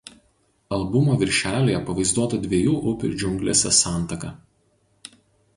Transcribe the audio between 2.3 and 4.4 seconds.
dviejų upių džiunglėse santaka.